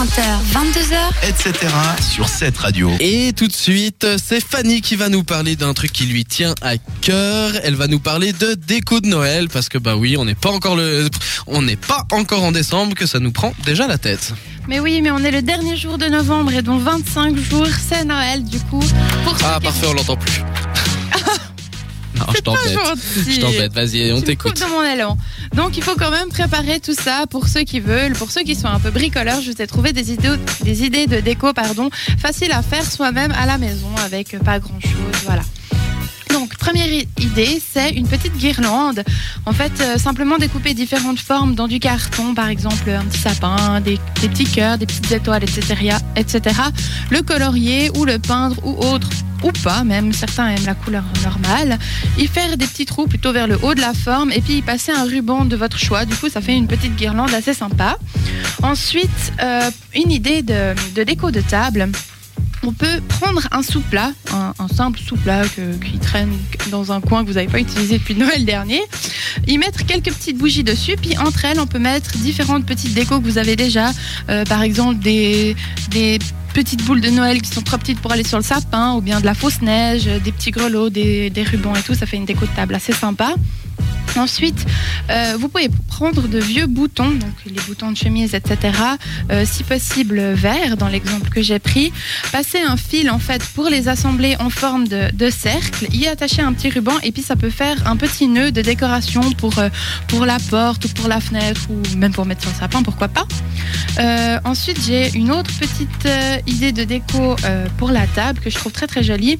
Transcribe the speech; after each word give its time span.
20h, 0.00 0.22
22h. 0.54 1.28
etc. 1.28 1.74
sur 2.00 2.26
cette 2.26 2.56
radio. 2.56 2.90
Et 3.00 3.34
tout 3.34 3.46
de 3.48 3.52
suite, 3.52 4.06
c'est 4.16 4.42
Fanny 4.42 4.80
qui 4.80 4.96
va 4.96 5.10
nous 5.10 5.24
parler 5.24 5.56
d'un 5.56 5.74
truc 5.74 5.92
qui 5.92 6.04
lui 6.06 6.24
tient 6.24 6.54
à 6.62 6.78
cœur. 7.02 7.52
Elle 7.64 7.74
va 7.74 7.86
nous 7.86 8.00
parler 8.00 8.32
de 8.32 8.54
déco 8.54 9.00
de 9.00 9.08
Noël 9.08 9.48
parce 9.52 9.68
que 9.68 9.76
bah 9.76 9.96
oui, 9.96 10.16
on 10.16 10.24
n'est 10.24 10.34
pas 10.34 10.52
encore 10.52 10.74
le, 10.74 11.06
on 11.46 11.60
n'est 11.60 11.76
pas 11.76 12.06
encore 12.12 12.44
en 12.44 12.52
décembre 12.52 12.94
que 12.94 13.04
ça 13.04 13.18
nous 13.18 13.30
prend 13.30 13.52
déjà 13.66 13.86
la 13.86 13.98
tête. 13.98 14.32
Mais 14.68 14.80
oui, 14.80 15.02
mais 15.02 15.10
on 15.10 15.18
est 15.18 15.32
le 15.32 15.42
dernier 15.42 15.76
jour 15.76 15.98
de 15.98 16.06
novembre 16.06 16.54
et 16.54 16.62
dans 16.62 16.78
25 16.78 17.36
jours, 17.36 17.66
c'est 17.66 18.06
Noël 18.06 18.42
du 18.42 18.58
coup. 18.58 18.82
Pour 19.24 19.36
Ah 19.44 19.60
parfait, 19.60 19.86
on 19.86 19.92
l'entend 19.92 20.16
plus. 20.16 20.42
Non, 22.18 22.26
je 22.34 22.40
t'embête. 22.40 22.72
gentil. 22.72 23.32
Je 23.32 23.40
t'embête, 23.40 23.72
vas-y, 23.72 24.12
on 24.12 24.20
t'écoute. 24.20 24.58
dans 24.60 24.68
mon 24.68 24.82
élan. 24.82 25.16
Donc 25.54 25.76
il 25.76 25.82
faut 25.82 25.94
quand 25.96 26.10
même 26.10 26.28
préparer 26.28 26.80
tout 26.80 26.94
ça 26.94 27.26
pour 27.28 27.48
ceux 27.48 27.62
qui 27.62 27.80
veulent, 27.80 28.12
pour 28.12 28.30
ceux 28.30 28.42
qui 28.42 28.54
sont 28.54 28.68
un 28.68 28.80
peu 28.80 28.90
bricoleurs. 28.90 29.40
Je 29.40 29.52
vous 29.52 29.62
ai 29.62 29.66
trouvé 29.66 29.92
des 29.92 30.12
idées, 30.12 30.30
des 30.62 30.84
idées 30.84 31.06
de 31.06 31.20
déco, 31.20 31.52
pardon, 31.52 31.90
faciles 32.18 32.52
à 32.52 32.62
faire 32.62 32.84
soi-même 32.90 33.32
à 33.32 33.46
la 33.46 33.58
maison 33.58 33.94
avec 34.04 34.36
pas 34.44 34.58
grand-chose, 34.58 35.22
voilà. 35.24 35.42
Donc, 36.32 36.56
première 36.56 36.86
idée, 37.18 37.60
c'est 37.72 37.90
une 37.90 38.06
petite 38.06 38.36
guirlande. 38.36 39.02
En 39.46 39.52
fait, 39.52 39.72
euh, 39.80 39.98
simplement 39.98 40.38
découper 40.38 40.74
différentes 40.74 41.18
formes 41.18 41.54
dans 41.54 41.66
du 41.66 41.80
carton, 41.80 42.34
par 42.34 42.48
exemple 42.48 42.88
un 42.88 43.04
petit 43.04 43.18
sapin, 43.18 43.80
des, 43.80 43.98
des 44.20 44.28
petits 44.28 44.44
cœurs, 44.44 44.78
des 44.78 44.86
petites 44.86 45.10
étoiles, 45.10 45.42
etc., 45.42 45.96
etc. 46.16 46.60
Le 47.10 47.22
colorier 47.22 47.90
ou 47.96 48.04
le 48.04 48.18
peindre 48.18 48.56
ou 48.64 48.76
autre, 48.86 49.08
ou 49.42 49.52
pas, 49.52 49.84
même 49.84 50.12
certains 50.12 50.48
aiment 50.48 50.66
la 50.66 50.74
couleur 50.74 51.04
normale. 51.22 51.78
Y 52.18 52.26
faire 52.26 52.56
des 52.56 52.66
petits 52.66 52.86
trous 52.86 53.06
plutôt 53.06 53.32
vers 53.32 53.46
le 53.46 53.58
haut 53.62 53.74
de 53.74 53.80
la 53.80 53.94
forme 53.94 54.32
et 54.32 54.40
puis 54.40 54.58
y 54.58 54.62
passer 54.62 54.92
un 54.92 55.04
ruban 55.04 55.44
de 55.44 55.56
votre 55.56 55.78
choix. 55.78 56.04
Du 56.04 56.14
coup, 56.14 56.28
ça 56.28 56.40
fait 56.40 56.56
une 56.56 56.66
petite 56.66 56.96
guirlande 56.96 57.32
assez 57.34 57.54
sympa. 57.54 57.98
Ensuite, 58.62 59.32
euh, 59.42 59.70
une 59.94 60.10
idée 60.10 60.42
de, 60.42 60.74
déco 61.04 61.30
de 61.30 61.40
table. 61.40 61.88
On 62.62 62.72
peut 62.74 63.00
prendre 63.08 63.48
un 63.52 63.62
sous-plat, 63.62 64.12
un, 64.34 64.68
simple 64.68 65.00
sous-plat 65.00 65.44
qui 65.48 65.98
traîne 65.98 66.30
dans 66.70 66.92
un 66.92 67.00
coin 67.00 67.22
que 67.22 67.28
vous 67.28 67.36
n'avez 67.36 67.48
pas 67.48 67.58
utilisé 67.58 67.96
depuis 67.96 68.14
Noël 68.14 68.44
dernier, 68.44 68.82
y 69.46 69.56
mettre 69.56 69.86
quelques 69.86 70.12
petites 70.12 70.36
bougies 70.36 70.62
dessus, 70.62 70.96
puis 71.00 71.16
entre 71.16 71.46
elles, 71.46 71.58
on 71.58 71.66
peut 71.66 71.78
mettre 71.78 72.18
différentes 72.18 72.66
petites 72.66 72.92
décos 72.92 73.18
que 73.18 73.24
vous 73.24 73.38
avez 73.38 73.56
déjà, 73.56 73.92
Euh, 74.28 74.44
par 74.44 74.62
exemple 74.62 74.98
des, 74.98 75.56
des 75.90 76.18
petites 76.52 76.84
boules 76.84 77.00
de 77.00 77.10
Noël 77.10 77.40
qui 77.42 77.50
sont 77.50 77.62
trop 77.62 77.78
petites 77.78 78.00
pour 78.00 78.12
aller 78.12 78.24
sur 78.24 78.38
le 78.38 78.44
sapin, 78.44 78.94
ou 78.94 79.00
bien 79.00 79.20
de 79.20 79.26
la 79.26 79.34
fausse 79.34 79.62
neige, 79.62 80.04
des 80.04 80.32
petits 80.32 80.50
grelots, 80.50 80.90
des, 80.90 81.30
des 81.30 81.42
rubans 81.42 81.74
et 81.74 81.82
tout, 81.82 81.94
ça 81.94 82.06
fait 82.06 82.16
une 82.16 82.24
déco 82.24 82.46
de 82.46 82.50
table 82.50 82.74
assez 82.74 82.92
sympa. 82.92 83.34
Ensuite, 84.16 84.66
euh, 85.10 85.36
vous 85.38 85.48
pouvez 85.48 85.68
prendre 85.88 86.28
de 86.28 86.38
vieux 86.38 86.66
boutons, 86.66 87.10
donc 87.10 87.34
les 87.46 87.60
boutons 87.66 87.92
de 87.92 87.96
chemise, 87.96 88.34
etc., 88.34 88.76
euh, 89.30 89.44
si 89.46 89.62
possible 89.62 90.20
verts, 90.20 90.76
dans 90.76 90.88
l'exemple 90.88 91.28
que 91.30 91.42
j'ai 91.42 91.58
pris, 91.58 91.92
passer 92.32 92.60
un 92.60 92.76
fil 92.76 93.10
en 93.10 93.18
fait 93.18 93.42
pour 93.54 93.68
les 93.68 93.88
assembler 93.88 94.36
en 94.40 94.50
forme 94.50 94.88
de, 94.88 95.30
cercle, 95.30 95.86
y 95.92 96.06
attacher 96.06 96.42
un 96.42 96.52
petit 96.52 96.70
ruban 96.70 96.94
et 97.02 97.12
puis 97.12 97.22
ça 97.22 97.36
peut 97.36 97.50
faire 97.50 97.86
un 97.86 97.96
petit 97.96 98.26
nœud 98.26 98.50
de 98.50 98.62
décoration 98.62 99.22
pour, 99.32 99.58
euh, 99.58 99.68
la 100.24 100.38
porte 100.50 100.84
ou 100.84 100.88
pour 100.88 101.08
la 101.08 101.20
fenêtre 101.20 101.62
ou 101.70 101.96
même 101.96 102.12
pour 102.12 102.26
mettre 102.26 102.42
sur 102.42 102.50
le 102.50 102.56
sapin, 102.56 102.82
pourquoi 102.82 103.08
pas. 103.08 103.26
Ensuite, 104.44 104.80
j'ai 104.84 105.10
une 105.16 105.30
autre 105.30 105.50
petite 105.58 106.08
idée 106.46 106.72
de 106.72 106.84
déco 106.84 107.36
pour 107.78 107.90
la 107.90 108.06
table 108.06 108.40
que 108.40 108.50
je 108.50 108.56
trouve 108.56 108.72
très 108.72 108.86
très 108.86 109.02
jolie. 109.02 109.38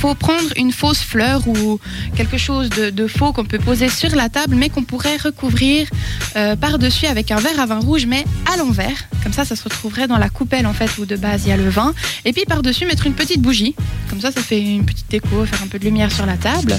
Faut 0.00 0.14
prendre 0.14 0.48
une 0.56 0.72
fausse 0.72 1.02
fleur 1.02 1.46
ou 1.46 1.78
quelque 2.16 2.38
chose 2.38 2.70
de, 2.70 3.06
faux 3.06 3.32
qu'on 3.32 3.44
peut 3.44 3.58
poser 3.58 3.88
sur 3.88 4.14
la 4.16 4.28
table, 4.28 4.56
mais 4.56 4.70
qu'on 4.70 4.82
pourrait 4.82 5.18
recouvrir 5.18 5.86
euh, 6.36 6.56
par-dessus 6.56 7.06
avec 7.06 7.30
un 7.30 7.36
verre 7.36 7.60
à 7.60 7.66
vin 7.66 7.80
rouge, 7.80 8.06
mais 8.06 8.24
à 8.52 8.56
l'envers. 8.56 9.08
Comme 9.22 9.32
ça, 9.32 9.44
ça 9.44 9.56
se 9.56 9.62
retrouverait 9.62 10.06
dans 10.06 10.16
la 10.16 10.30
coupelle 10.30 10.66
en 10.66 10.72
fait 10.72 10.90
où 10.98 11.04
de 11.04 11.16
base 11.16 11.42
il 11.44 11.50
y 11.50 11.52
a 11.52 11.56
le 11.56 11.68
vin. 11.68 11.92
Et 12.24 12.32
puis 12.32 12.44
par-dessus 12.46 12.86
mettre 12.86 13.06
une 13.06 13.14
petite 13.14 13.42
bougie. 13.42 13.74
Comme 14.08 14.20
ça, 14.20 14.32
ça 14.32 14.40
fait 14.40 14.60
une 14.60 14.86
petite 14.86 15.10
déco, 15.10 15.44
faire 15.44 15.62
un 15.62 15.66
peu 15.66 15.78
de 15.78 15.84
lumière 15.84 16.10
sur 16.10 16.24
la 16.24 16.36
table. 16.36 16.78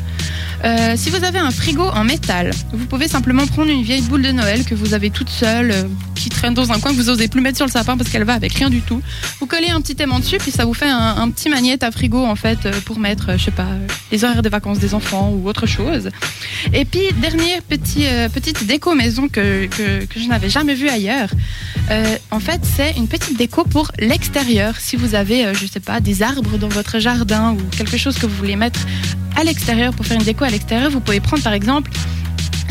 Euh, 0.63 0.93
si 0.95 1.09
vous 1.09 1.23
avez 1.23 1.39
un 1.39 1.51
frigo 1.51 1.83
en 1.83 2.03
métal, 2.03 2.51
vous 2.73 2.85
pouvez 2.85 3.07
simplement 3.07 3.45
prendre 3.47 3.69
une 3.71 3.83
vieille 3.83 4.01
boule 4.01 4.21
de 4.21 4.31
Noël 4.31 4.63
que 4.63 4.75
vous 4.75 4.93
avez 4.93 5.09
toute 5.09 5.29
seule, 5.29 5.71
euh, 5.71 5.83
qui 6.21 6.29
traîne 6.29 6.53
dans 6.53 6.71
un 6.71 6.79
coin 6.79 6.91
que 6.91 6.97
vous 6.97 7.09
osez 7.09 7.27
plus 7.27 7.41
mettre 7.41 7.57
sur 7.57 7.65
le 7.65 7.71
sapin 7.71 7.97
parce 7.97 8.09
qu'elle 8.09 8.23
va 8.23 8.33
avec 8.33 8.53
rien 8.53 8.69
du 8.69 8.81
tout. 8.81 9.01
Vous 9.39 9.47
collez 9.47 9.69
un 9.69 9.81
petit 9.81 9.95
aimant 10.01 10.19
dessus, 10.19 10.37
puis 10.37 10.51
ça 10.51 10.65
vous 10.65 10.73
fait 10.73 10.89
un, 10.89 11.29
petit 11.31 11.49
magnète 11.49 11.83
à 11.83 11.91
frigo 11.91 12.23
en 12.23 12.35
fait 12.35 12.65
euh, 12.65 12.71
pour 12.85 12.99
mettre, 12.99 13.29
euh, 13.29 13.37
je 13.37 13.45
sais 13.45 13.51
pas, 13.51 13.63
euh, 13.63 13.87
les 14.11 14.23
horaires 14.23 14.43
de 14.43 14.49
vacances 14.49 14.79
des 14.79 14.93
enfants 14.93 15.31
ou 15.31 15.47
autre 15.47 15.65
chose. 15.65 16.09
Et 16.73 16.85
puis 16.85 17.01
dernière 17.19 17.61
petit, 17.63 18.05
petite 18.33 18.65
déco 18.67 18.93
maison 18.93 19.27
que, 19.27 19.65
que, 19.65 20.19
je 20.19 20.27
n'avais 20.27 20.49
jamais 20.49 20.75
vue 20.75 20.89
ailleurs. 20.89 21.29
En 22.29 22.39
fait, 22.39 22.61
c'est 22.63 22.91
une 22.97 23.07
petite 23.07 23.37
déco 23.37 23.63
pour 23.63 23.91
l'extérieur. 23.99 24.75
Si 24.79 24.95
vous 24.95 25.15
avez, 25.15 25.53
je 25.53 25.65
sais 25.65 25.79
pas, 25.79 25.99
des 25.99 26.21
arbres 26.21 26.57
dans 26.57 26.69
votre 26.69 26.99
jardin 26.99 27.53
ou 27.53 27.75
quelque 27.75 27.97
chose 27.97 28.17
que 28.17 28.25
vous 28.25 28.35
voulez 28.35 28.55
mettre 28.55 28.79
à 29.35 29.43
l'extérieur 29.43 29.93
pour 29.93 30.05
faire 30.05 30.17
une 30.17 30.23
déco 30.23 30.43
à 30.43 30.49
l'extérieur, 30.49 30.91
vous 30.91 30.99
pouvez 30.99 31.19
prendre 31.19 31.43
par 31.43 31.53
exemple 31.53 31.91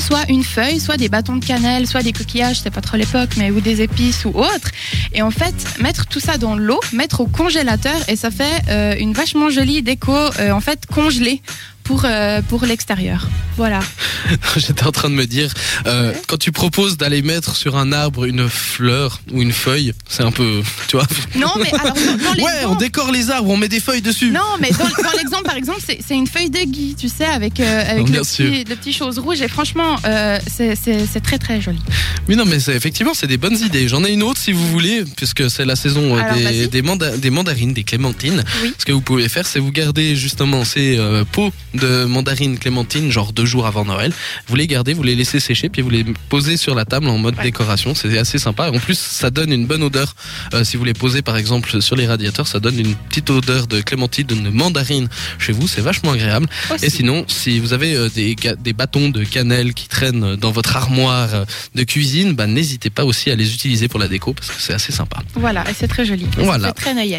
soit 0.01 0.25
une 0.29 0.45
feuille, 0.45 0.81
soit 0.81 0.97
des 0.97 1.09
bâtons 1.09 1.37
de 1.37 1.45
cannelle, 1.45 1.87
soit 1.87 2.03
des 2.03 2.13
coquillages, 2.13 2.61
c'est 2.61 2.71
pas 2.71 2.81
trop 2.81 2.97
l'époque, 2.97 3.31
mais 3.37 3.51
ou 3.51 3.61
des 3.61 3.83
épices 3.83 4.25
ou 4.25 4.31
autre. 4.31 4.71
Et 5.13 5.23
en 5.23 5.31
fait, 5.31 5.55
mettre 5.81 6.07
tout 6.07 6.21
ça 6.21 6.39
dans 6.39 6.57
l'eau, 6.57 6.81
mettre 6.93 7.21
au 7.21 7.27
congélateur 7.27 7.97
et 8.09 8.17
ça 8.17 8.31
fait 8.31 8.63
euh, 8.69 8.95
une 8.99 9.13
vachement 9.13 9.51
jolie 9.51 9.83
déco 9.83 10.13
euh, 10.13 10.51
en 10.53 10.61
fait 10.61 10.87
congelée 10.87 11.43
pour 11.91 12.05
euh, 12.05 12.41
pour 12.43 12.65
l'extérieur. 12.67 13.29
Voilà. 13.57 13.81
J'étais 14.57 14.85
en 14.87 14.93
train 14.93 15.11
de 15.11 15.15
me 15.15 15.27
dire, 15.27 15.53
euh, 15.87 16.13
quand 16.29 16.37
tu 16.37 16.53
proposes 16.53 16.97
d'aller 16.97 17.21
mettre 17.21 17.57
sur 17.57 17.77
un 17.77 17.91
arbre 17.93 18.27
une 18.27 18.49
fleur 18.49 19.21
ou 19.33 19.43
une 19.43 19.53
feuille, 19.53 19.93
c'est 20.09 20.23
un 20.23 20.31
peu, 20.31 20.63
tu 20.87 20.97
vois. 20.97 21.07
Non, 21.35 21.49
mais 21.61 21.69
alors 21.75 21.93
dans, 21.95 22.43
Ouais, 22.45 22.65
on 22.69 22.77
décore 22.77 23.11
les 23.11 23.31
arbres, 23.31 23.51
on 23.51 23.57
met 23.57 23.69
des 23.69 23.81
feuilles 23.81 24.03
dessus. 24.03 24.31
Non, 24.31 24.41
mais 24.61 24.71
dans, 24.71 24.79
dans 25.03 25.19
l'exemple, 25.19 25.43
par 25.43 25.57
exemple, 25.57 25.81
c'est 25.85 25.99
c'est 26.07 26.15
une 26.15 26.29
feuille 26.29 26.49
de 26.49 26.61
gui, 26.61 26.95
tu 26.97 27.09
sais, 27.09 27.25
avec, 27.25 27.59
euh, 27.59 27.91
avec 27.91 28.05
Bien 28.07 28.21
le, 28.21 28.25
petit, 28.25 28.65
le 28.65 28.77
petit 28.77 28.93
chose 28.93 29.19
rouge. 29.19 29.41
Et 29.43 29.49
franchement, 29.49 29.97
euh, 30.05 30.39
c'est- 30.47 31.21
très 31.25 31.39
très 31.39 31.61
joli. 31.61 31.81
Oui, 32.29 32.37
non, 32.37 32.45
mais 32.47 32.61
c'est 32.61 32.75
effectivement, 32.75 33.15
c'est 33.15 33.27
des 33.27 33.37
bonnes 33.37 33.59
idées. 33.59 33.89
J'en 33.89 34.05
ai 34.05 34.13
une 34.13 34.23
autre 34.23 34.41
si 34.41 34.53
vous 34.53 34.67
voulez, 34.69 35.05
puisque 35.17 35.51
c'est 35.51 35.65
la 35.65 35.77
saison 35.77 36.17
Alors, 36.17 36.35
des, 36.37 36.69
des, 36.69 36.83
manda- 36.83 37.17
des 37.17 37.31
mandarines, 37.31 37.75
des 37.75 37.85
clémentines. 37.85 38.43
Oui. 38.63 38.73
Ce 38.79 38.85
que 38.85 38.93
vous 38.93 39.01
pouvez 39.03 39.29
faire, 39.29 39.47
c'est 39.47 39.59
vous 39.59 39.73
garder 39.73 40.15
justement 40.15 40.65
ces 40.65 40.99
pots 41.33 41.53
de 41.81 42.05
mandarines 42.05 42.59
clémentines, 42.59 43.11
genre 43.11 43.33
deux 43.33 43.45
jours 43.47 43.67
avant 43.67 43.85
Noël. 43.85 44.13
Vous 44.47 44.57
les 44.57 44.67
gardez, 44.67 44.93
vous 44.95 45.03
les 45.03 45.15
laissez 45.15 45.41
sécher, 45.41 45.69
puis 45.69 45.83
vous 45.83 45.91
les 45.91 46.05
posez 46.29 46.57
sur 46.57 46.75
la 46.75 46.85
table 46.85 47.09
en 47.09 47.19
mode 47.19 47.37
Ouais. 47.39 47.45
décoration. 47.45 47.95
C'est 47.95 48.19
assez 48.19 48.39
sympa. 48.39 48.71
En 48.71 48.79
plus, 48.79 48.99
ça 48.99 49.31
donne 49.31 49.53
une 49.53 49.67
bonne 49.67 49.83
odeur. 49.83 50.15
Euh, 50.55 50.65
si 50.65 50.77
vous 50.77 50.85
les 50.85 50.95
posez 50.95 51.23
par 51.23 51.37
exemple 51.37 51.81
sur 51.81 51.97
les 51.97 52.07
radiateurs, 52.07 52.47
ça 52.47 52.61
donne 52.61 52.79
une 52.79 52.95
petite 52.95 53.31
odeur 53.31 53.67
de 53.67 53.81
clémentine, 53.81 54.27
de 54.27 54.35
mandarine 54.51 55.09
chez 55.39 55.53
vous. 55.53 55.67
C'est 55.69 55.81
vachement 55.81 56.13
agréable. 56.13 56.47
Aussi. 56.75 56.85
Et 56.87 56.91
sinon, 56.91 57.25
si 57.29 57.59
vous 57.61 57.73
avez 57.73 57.95
euh, 57.95 58.09
des, 58.09 58.37
des 58.61 58.73
bâtons 58.73 59.09
de 59.09 59.25
cannelle 59.25 59.75
qui 59.75 59.89
traînent 59.89 60.37
dans 60.37 60.51
votre 60.53 60.77
armoire 60.77 61.35
euh, 61.35 61.45
de 61.75 61.83
cuisine, 61.85 62.35
bah, 62.35 62.47
n'hésitez 62.47 62.91
pas 62.91 63.05
aussi 63.05 63.31
à 63.31 63.37
les 63.37 63.55
utiliser 63.55 63.89
pour 63.89 64.01
la 64.01 64.09
déco 64.09 64.35
parce 64.35 64.49
que 64.51 64.61
c'est 64.61 64.75
assez 64.75 64.93
sympa. 64.93 65.19
Voilà, 65.35 65.69
et 65.71 65.75
c'est 65.75 65.89
très 65.89 66.05
joli. 66.05 66.27
Voilà. 66.37 66.69
fait 66.69 66.75
très 66.75 66.95
Noël. 66.95 67.15